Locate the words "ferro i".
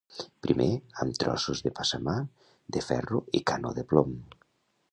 2.89-3.43